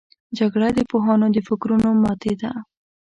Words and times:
جګړه 0.37 0.67
د 0.73 0.79
پوهانو 0.89 1.27
د 1.35 1.37
فکرونو 1.47 1.87
ماتې 2.03 2.33
ده 2.41 2.51